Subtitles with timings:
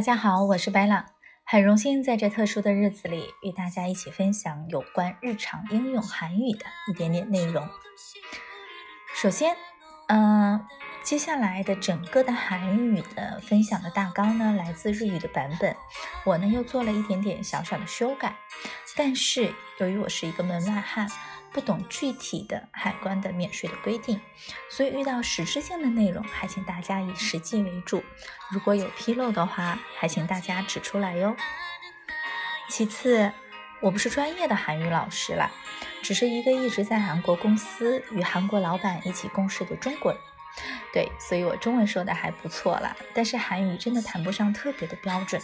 [0.00, 1.04] 大家好，我是白朗，
[1.44, 7.68] 很荣幸在这特殊的日子里与大家一起分享有关日常应用韩语的一点点内容。
[9.14, 9.54] 首先，
[10.08, 10.66] 嗯，
[11.02, 15.76] 接下来的整个的韩语的分享的大纲呢，来自日语的版本，
[16.24, 18.34] 我呢又做了一点点小小的修改，
[18.96, 21.06] 但是由于我是一个门外汉。
[21.52, 24.20] 不懂具体的海关的免税的规定，
[24.70, 28.02] 所以遇到实质性的内容，还请大家以实际为主。
[28.50, 31.36] 如果有纰漏的话，还请大家指出来哟。
[32.68, 33.32] 其次，
[33.80, 35.50] 我不是专业的韩语老师啦，
[36.02, 40.20] 只是一个一直在韩国公司与韩国老板一起共事的中国人。
[40.92, 45.40] 对，所以我中文说的还不错啦，但是韩语真的谈不上特别的标准，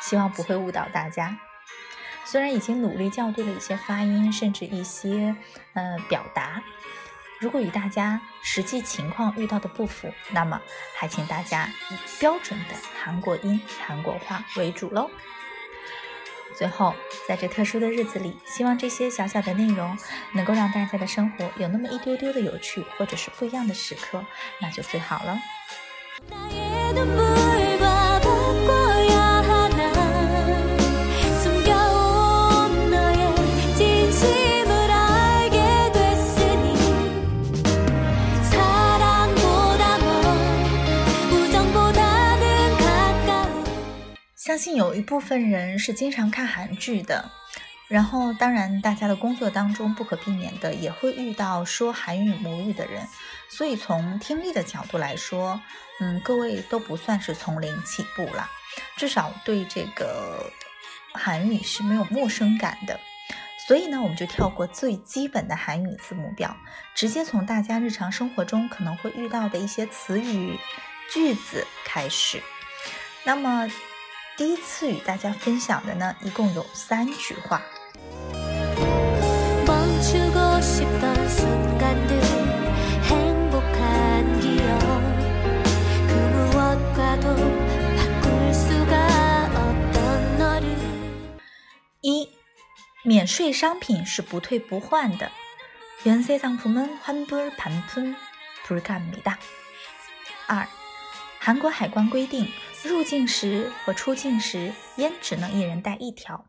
[0.00, 1.38] 希望不会误导大家。
[2.24, 5.36] 虽然已经努力校对了一些发音，甚至一些
[5.74, 6.62] 呃表达，
[7.38, 10.60] 如果与大家实际情况遇到的不符，那么
[10.96, 15.10] 还请大家以标准的韩国音、韩国话为主喽。
[16.54, 16.94] 最后，
[17.26, 19.96] 在这特殊的日子里，希望这些小小的内容
[20.32, 24.24] 能够让大家的生活有那么一丢丢的有趣，或者是不一样的时刻，
[24.60, 25.38] 那就最好了。
[44.52, 47.30] 相信有一部分人是经常看韩剧的，
[47.88, 53.08] 然后当然大家的工作当中不可避免的也会遇到说韩语母语的人，
[53.48, 55.58] 所以从听力的角度来说，
[56.00, 58.46] 嗯，各位都不算是从零起步了，
[58.94, 60.52] 至少对这个
[61.14, 63.00] 韩语是没有陌生感的。
[63.66, 66.54] 所以呢，我们就跳过最基本的韩语字母表，
[66.94, 70.58] 直接从大家日常生活中可能会遇到的一些词语、
[71.10, 72.42] 句子开始。
[73.24, 73.66] 那么。
[74.37, 77.61] 第一次与大家分享的呢，一共有三句话。
[92.01, 92.29] 一，
[93.03, 95.31] 免税商品是不退不换的。
[96.03, 99.37] 免税商品们환불반품불가합니다
[100.45, 100.67] 二，
[101.39, 102.47] 韩国海关规定。
[102.83, 106.45] 入境时和出境时，烟只能一人带一条。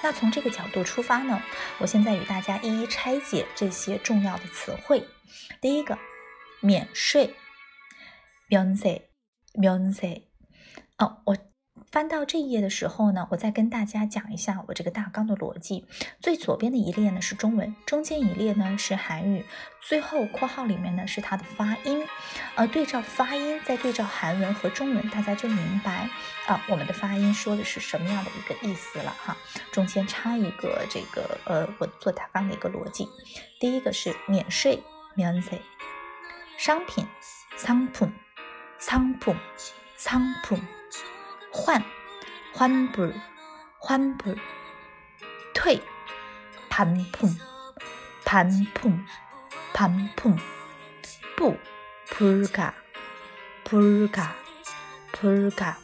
[0.02, 1.40] 那从这个角度出发呢，
[1.78, 5.06] 我现在与大家一一拆解这些重要的词汇。
[5.60, 5.96] 第一个，
[6.58, 7.36] 免税，
[8.48, 9.08] 免税，
[9.54, 10.28] 免税。
[10.98, 11.36] 哦，我。
[11.96, 15.86] 翻到这一页的时候呢，我再跟大家讲一下我这个大纲的逻辑。
[16.20, 19.46] 最左边的一列呢是中文，中间一列呢是韩语，
[19.80, 22.06] 最后括号里面呢是它的发音。
[22.54, 26.10] 呃，对照发音，再对照韩文和中文，大家就明白
[26.46, 29.34] 啊，我们的发音说的是什么样的一个意思了哈。
[29.72, 33.08] 中间插一个这个呃，我做大纲的一个逻辑。
[33.58, 34.82] 第一个是免税，
[35.14, 35.62] 免税，
[36.58, 37.06] 商品，
[37.56, 38.12] 商品，
[38.78, 39.34] 商品，
[39.96, 40.62] 商品。
[41.58, 41.82] 换，
[42.55, 43.11] 换不，
[43.77, 44.35] 换不，
[45.53, 45.81] 退，
[46.69, 47.35] 盘碰，
[48.25, 49.05] 盘碰，
[49.73, 50.37] 盘碰，
[51.35, 51.57] 不，
[52.09, 52.71] 불 가，
[53.63, 54.27] 불 가，
[55.13, 55.75] 불 가。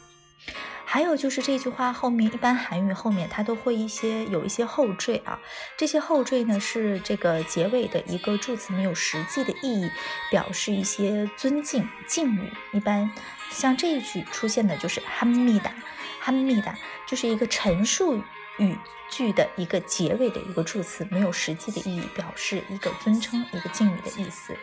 [0.90, 5.38] 还有就是这句话后面，一般韩语后面它都会一些有一些后缀啊，
[5.76, 9.90] 这些后缀呢是这个结尾的一个助词，没有实际的意义，
[10.30, 12.50] 表示一些尊敬敬语。
[12.72, 13.10] 一般
[13.53, 15.71] 像这一句出现的就是哈密达，
[16.19, 18.21] 哈密达就是一个陈述
[18.57, 18.77] 语
[19.09, 24.57] 句的一个结尾的一个助词，没有实际的意义，表示一个尊称、一个敬语的意思。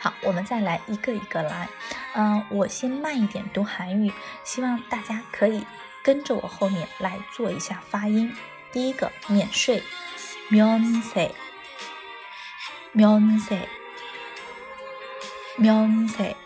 [0.00, 1.68] 好，我们再来一个一个来。
[2.14, 4.12] 嗯，我先慢一点读韩语，
[4.42, 5.64] 希望大家可以
[6.02, 8.34] 跟着我后面来做一下发音。
[8.72, 9.82] 第一个，免税，
[10.48, 11.34] 免税，
[12.92, 13.68] 免税，
[15.56, 16.36] 免税。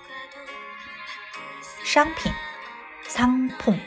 [1.86, 2.34] 商品，
[3.08, 3.80] 商品，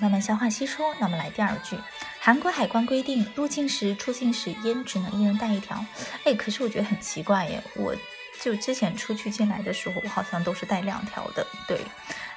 [0.00, 0.82] 慢慢消化吸收。
[0.98, 1.78] 那么来第二句，
[2.20, 5.84] 韩国海关规定入境时、出境时烟只能一人带一条。
[6.24, 7.94] 哎，可是我觉得很奇怪耶，我
[8.40, 11.46] 就之前出去进来的时候，我好像都是带两条的。
[11.66, 11.80] 对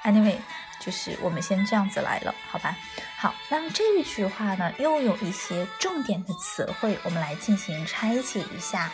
[0.04, 0.38] ，anyway，
[0.80, 2.76] 就是我们先这样子来了，好吧？
[3.18, 8.92] 好，那么这一句话呢，又有一些重点的词汇，我们来进行拆解一下。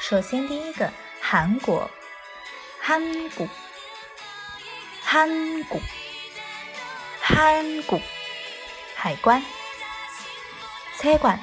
[0.00, 1.90] 首先第一个，韩国，
[2.80, 3.48] 韩国。
[5.04, 5.28] 韩
[5.64, 5.78] 国，
[7.21, 7.99] 韩国
[8.95, 9.43] 海关，
[10.97, 11.39] 车关，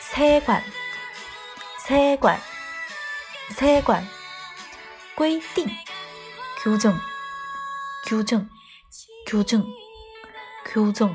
[0.00, 0.62] 车关，
[1.86, 2.38] 车关，
[3.56, 4.06] 车关
[5.14, 5.68] 规定，
[6.62, 6.98] 규 정，
[8.04, 8.48] 규 정，
[9.26, 9.64] 규 정，
[10.64, 11.14] 규 정，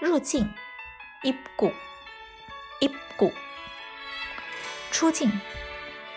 [0.00, 0.52] 入境，
[1.22, 1.72] 입 국，
[2.80, 3.32] 입 국，
[4.90, 5.40] 出境，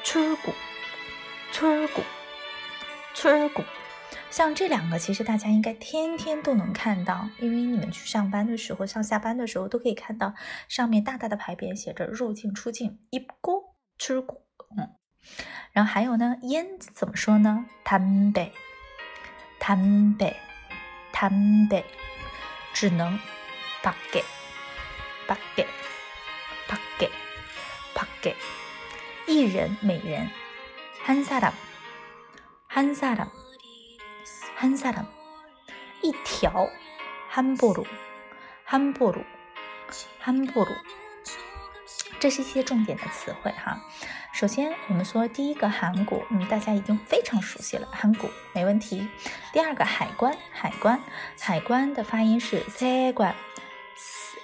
[0.04, 0.54] 출 국，
[1.52, 2.04] 출 국。
[3.16, 3.64] 出谷，
[4.30, 10.34] 像这两个，其实大家应该天天都能看到，因为你们去上班的时候、上下班的时候都可以看到
[10.68, 13.00] 上面大大的牌匾写着入境、出境。
[13.12, 14.46] 一过出谷，
[14.78, 14.90] 嗯，
[15.72, 17.66] 然后还有呢，烟怎么说呢？
[17.86, 18.52] 담 배，
[19.60, 20.36] 담 배，
[21.14, 21.84] 담 배，
[22.74, 23.18] 只能
[23.82, 24.24] 밖 에，
[25.28, 25.66] 밖 에，
[26.68, 27.10] 밖 에，
[27.94, 28.36] 밖 에，
[29.28, 30.30] 一人每人，
[31.06, 31.54] 한사 람。
[32.68, 33.30] 한사 람，
[34.60, 35.06] 한사 람，
[36.02, 36.70] 一条，
[37.32, 37.86] 한보 루，
[38.68, 39.24] 한보 루，
[40.24, 40.70] 한보 루，
[42.20, 43.80] 这是一些重点的词汇哈。
[44.34, 49.08] 首先，我们说第一个韩国，嗯，大家已经非常熟悉了，韩国没问题。
[49.54, 51.00] 第二个海关，海关，
[51.40, 53.34] 海关的发音是세 관，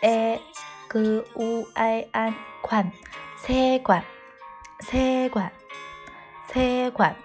[0.02, 0.40] 세
[0.88, 2.92] 그 우 I N 관，
[3.38, 4.04] 세 관，
[4.80, 5.52] 세 관，
[6.50, 7.25] 세 관。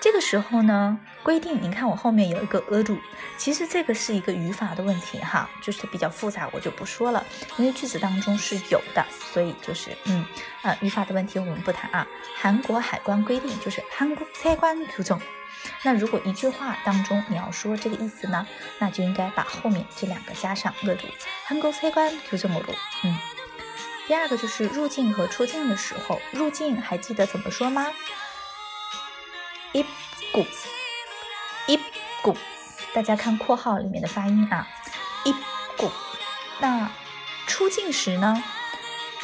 [0.00, 0.98] 这个时候呢？
[1.22, 2.98] 规定，你看我后面有一个 a do，
[3.38, 7.24] 其实这个是一个语法的问题哈，就是比较复杂，我就不说了，
[7.56, 10.22] 因为句子当中是有的，所以就是嗯
[10.60, 12.06] 呃语法的问题我们不谈啊。
[12.36, 15.18] 韩国海关规定就是韩国海关규 정，
[15.82, 18.46] 那如果一句话当中你要说这个意思呢，
[18.78, 21.06] 那就应该把后面这两个加上 a do，
[21.46, 22.62] 韩国海关규정 으，
[23.04, 23.16] 嗯。
[24.06, 27.86] 第二个就是入境和出境的时候，入境还记得怎么说吗？
[29.71, 29.83] 一
[30.31, 30.45] 股
[31.67, 31.79] 一
[32.21, 32.35] 股，
[32.93, 34.67] 大家看括号里面的发音啊，
[35.23, 35.31] 一
[35.77, 35.91] 股。
[36.59, 36.89] 那
[37.45, 38.43] 出境时呢？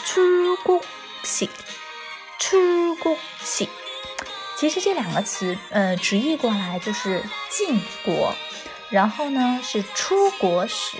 [0.05, 0.79] 出国
[1.23, 1.49] 喜，
[2.37, 3.67] 出国喜。
[4.57, 8.33] 其实这两个词，呃，直译过来就是进国，
[8.89, 10.97] 然后呢是出国时，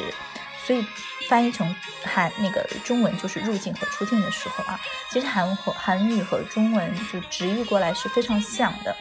[0.66, 0.86] 所以
[1.30, 1.74] 翻译成
[2.04, 4.80] 韩那个中文就是入境和出境的时候啊。
[5.12, 8.96] 其实韩和韩语和中文就直译过来是非常像的。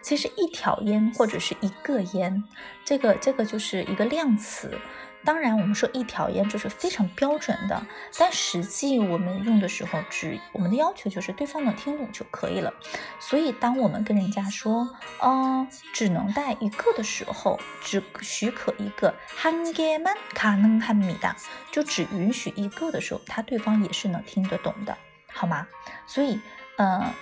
[0.00, 2.42] 其实一条烟或者是一个烟，
[2.84, 4.78] 这个这个就是一个量词。
[5.26, 7.80] 当然，我们说一条烟就是非常标准的，
[8.18, 12.74] 但实际我们用的时候，只我们的要求就是对方能听懂就可以了。
[13.20, 21.36] 所以，当我们跟人家说，呃，只能带一个的时候，只许可一个，한개만가능합니 다，
[21.70, 24.98] 就只允许一个的时候，他对方也是能听得懂的，
[25.32, 25.68] 好吗？
[26.06, 26.40] 所以，
[26.76, 27.14] 呃，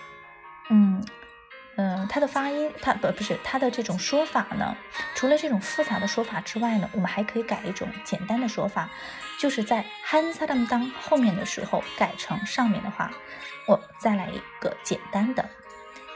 [0.71, 1.05] 嗯。
[1.77, 4.77] 嗯，它的发音，它不不是它的这种说法呢？
[5.15, 8.91] 除了这种复杂的说法之外呢，我们还可以改一种简单的说法，
[9.39, 13.11] 就是在한사람当后面的时候改成上面的话。
[13.67, 15.49] 我再来一个简单的，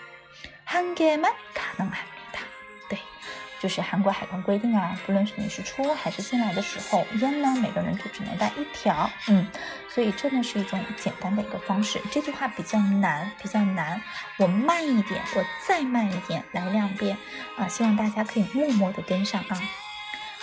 [0.64, 2.06] 한개만가능 합。
[3.62, 9.46] 就是韩国海关规定啊，不论是你是出还是进来的时候，烟呢每个人就只能带一条，嗯，
[9.88, 12.00] 所以真的是一种简单的一个方式。
[12.12, 14.00] 这句话比较难，比较难，
[14.36, 17.16] 我慢一点，我再慢一点，来两遍
[17.56, 19.60] 啊，希望大家可以默默的跟上啊。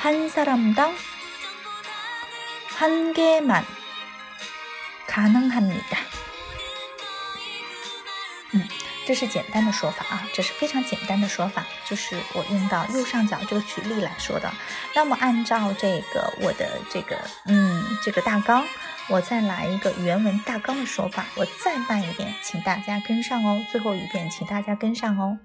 [0.00, 0.94] 한 사람당
[2.78, 3.64] 한 개만
[5.06, 5.98] 가능합니다.
[9.04, 14.48] 这是简单的说法啊，这是非常简单的说法，就是我用到右上角这个举例来说的。
[14.94, 18.64] 那么按照这个我的这个嗯这个大纲，
[19.08, 23.66] 我再来一个原文大纲的说法，我再慢一点，请大家跟上哦。
[23.72, 25.40] 最后一遍，请大家跟上哦。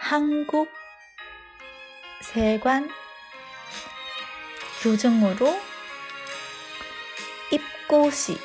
[0.00, 2.88] 한국세관
[4.80, 5.60] 규정으로
[7.50, 8.38] 입고 시,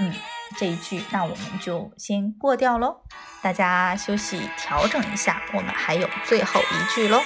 [0.00, 0.12] 嗯，
[0.56, 2.96] 这一句那我们就先过掉喽。
[3.42, 7.22] 大家休息调整一下，我们还有最后一句喽。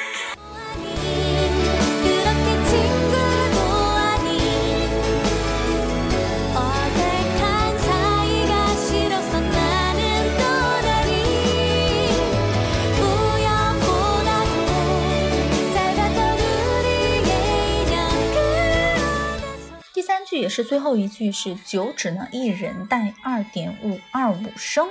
[20.37, 24.87] 也是最后一句是酒只能一人带二点五二五升，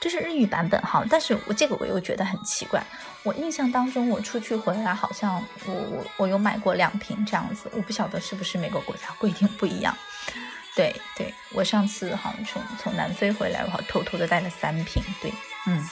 [0.00, 1.04] 这是日语版本哈。
[1.08, 2.82] 但是我这个我又觉得很奇怪，
[3.22, 9.96] 我印象当中我出去回来好像我我我有买过两瓶这样子，我不晓得是不是每个国家规定不一样。
[10.74, 15.02] 对对，我上次好像从从南非回来，我好偷偷的带了三瓶。
[15.20, 15.32] 对，
[15.66, 15.86] 嗯，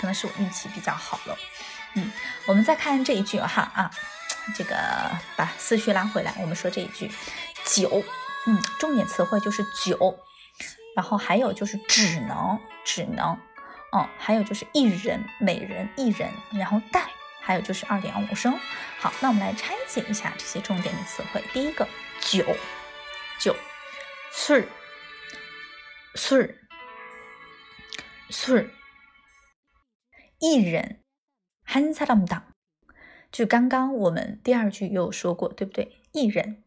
[0.00, 1.38] 可能是我运气比较好了。
[1.94, 2.10] 嗯，
[2.46, 3.90] 我们再看这一句哈啊，
[4.56, 4.76] 这个
[5.36, 7.10] 把思绪拉回来，我们说这一句
[7.64, 8.04] 酒。
[8.47, 10.19] 嗯，重点词汇就是酒，
[10.95, 13.37] 然后还有就是只能只能，
[13.93, 17.07] 嗯，还有就是一人每人一人，然后带，
[17.39, 18.57] 还有就是二点五升。
[18.99, 21.43] 好，那我们来拆解一下这些重点的词汇。
[21.53, 21.87] 第一个
[22.19, 22.43] 酒，
[23.39, 23.55] 酒，
[24.33, 24.65] 술
[26.15, 26.55] 술，
[28.29, 28.69] 술，
[30.39, 31.03] 一人，
[31.65, 32.41] 한사람 당，
[33.31, 36.01] 就刚刚我们第二句有说过，对不对？
[36.11, 36.63] 一人。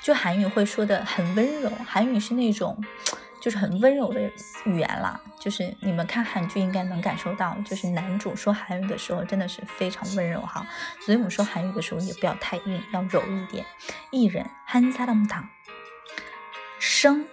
[0.01, 2.81] 就韩语会说的很温柔，韩语是那种
[3.41, 4.31] 就是很温柔的
[4.65, 5.19] 语言啦。
[5.37, 10.65] 就是你们看韩剧应该能感受到，就是男主说韩语的时候真的是非常温柔哈。
[11.01, 13.65] 所以我们说韩语的时候也不要太硬，要柔一点。
[14.11, 15.49] 一人한사람 당。
[16.84, 17.24] 声，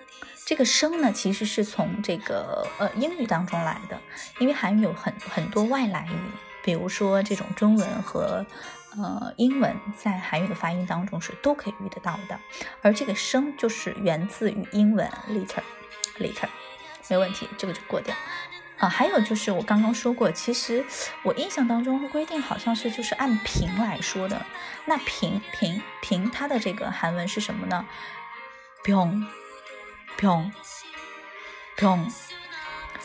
[0.45, 3.99] 这个声呢，其实是从这个呃英语当中来的，
[4.37, 6.15] 因为韩语有很很多外来语，
[6.63, 8.45] 比如说这种中文和
[8.95, 12.39] 呃英文在韩语的发音当中是都可以遇得到的，
[12.83, 16.47] 而这个声就是源自于英文 liter，liter，
[17.07, 18.15] 没问题，这个就过掉
[18.77, 18.87] 啊。
[18.87, 20.85] 还有就是我刚刚说过，其实
[21.23, 24.45] 我印象当中规定好像是就是按平来说的，
[24.85, 27.83] 那平平平它的这个韩文是什么呢？
[28.83, 29.27] 平。
[30.17, 30.51] 瓶，
[31.77, 32.11] 瓶，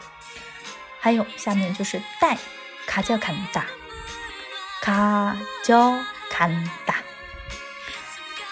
[0.99, 2.37] 还有下面就是带，
[2.88, 3.66] 卡叫卡达。
[4.84, 7.02] 가져간 다，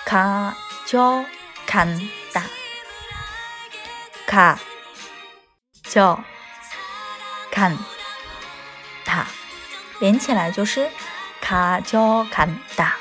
[0.07, 2.01] 가져간
[2.33, 2.49] 다，
[5.85, 7.79] 가져간
[9.05, 9.27] 다，
[10.01, 10.91] 连起来就是
[11.43, 12.97] 가져간 다，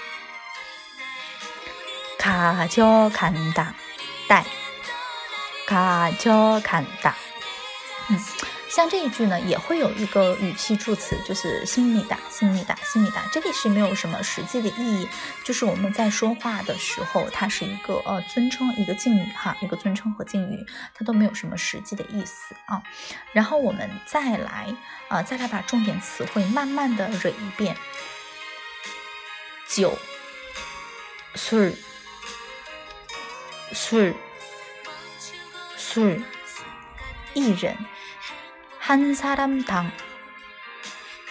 [2.17, 3.73] 가져간 다，
[4.27, 4.43] 带，
[5.65, 7.24] 가져간 다， 嗯。
[8.75, 15.09] 像这一句呢，也会有一个语气助词，就是心里的、心里的、心里的，这里是没有什么实际的意义，
[15.43, 22.81] 就是我们在说话的时候，它是一个呃尊称，一个敬语哈，一个尊称和敬语，它都没有什么实际的意思啊。
[23.33, 24.73] 然后我们再来
[25.09, 27.75] 啊，再来把重点词汇慢慢的蕊一遍：
[29.67, 29.97] 酒、
[31.35, 31.73] 술、
[33.73, 34.13] 술、
[35.77, 36.23] 술、
[37.33, 37.75] 一人。
[38.85, 39.91] 한사람 당，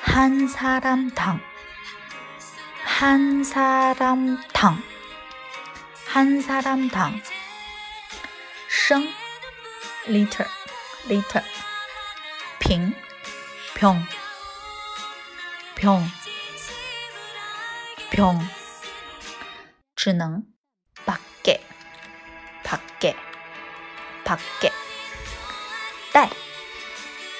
[0.02, 1.40] 한사람 당，
[2.84, 4.82] 한사람 당，
[6.06, 7.20] 한사람 당，
[8.68, 9.06] 升，
[10.06, 10.46] liter
[11.08, 11.42] liter，
[12.58, 12.94] 瓶，
[13.74, 14.06] 병，
[15.76, 16.04] 병，
[18.10, 18.40] 병，
[19.96, 20.42] 只能，
[21.04, 21.60] 밖 에，
[22.64, 23.14] 밖 에，
[24.24, 24.72] 밖 에，
[26.12, 26.43] 带。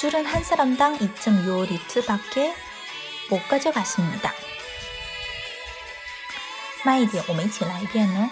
[0.00, 2.54] 술은 한 사람당 2.25리터밖에
[3.30, 4.32] 못 가져갔습니다.
[6.84, 8.30] 慢一点，我们一起来一遍呢。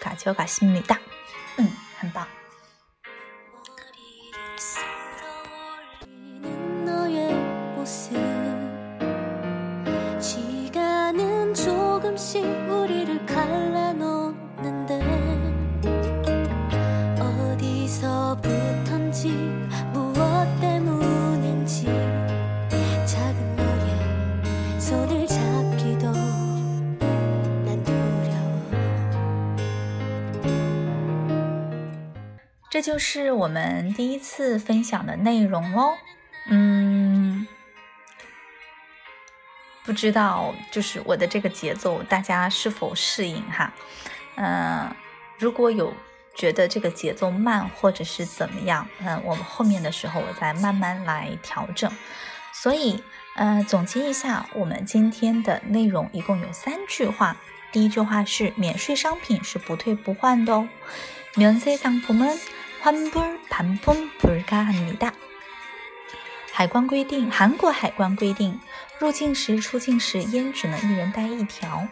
[0.00, 0.98] 가져가십니다.
[1.58, 2.26] 응, 한방.
[32.74, 35.94] 这就是我们第一次分享的内容喽，
[36.48, 37.46] 嗯，
[39.84, 43.72] 不知道就是我的这个节奏大家是否适应哈？
[44.34, 44.92] 嗯，
[45.38, 45.94] 如果有
[46.34, 51.88] 觉得这个节奏慢或者是怎么样，嗯，我们后面的时候我再慢慢来调整。
[52.52, 53.00] 所以，
[53.36, 57.36] 呃，总结一下，我们今天的内容一共有三句话。
[57.70, 60.68] 第一句话是免税商品是不退不换的哦，
[61.36, 62.36] 免税商品们。
[62.83, 65.13] 환불반품불가합니 다。
[66.51, 68.59] 海关规定，韩国海关规定，
[68.99, 71.87] 入境时、出境时烟只能一人带一条。